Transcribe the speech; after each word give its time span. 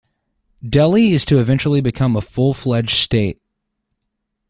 Delhi 0.67 1.11
is 1.11 1.25
to 1.25 1.37
eventually 1.39 1.79
become 1.79 2.15
a 2.15 2.21
full-fledged 2.21 2.95
state. 2.97 3.39